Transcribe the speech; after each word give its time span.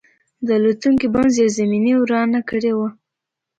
د 0.45 0.47
الوتکې 0.57 1.07
بم 1.13 1.27
زیرزمیني 1.35 1.93
ورانه 2.01 2.39
کړې 2.49 2.71
وه 2.77 2.89